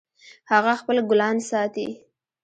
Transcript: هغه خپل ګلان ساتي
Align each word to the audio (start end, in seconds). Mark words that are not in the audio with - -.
هغه 0.51 0.73
خپل 0.81 0.97
ګلان 1.09 1.37
ساتي 1.49 1.87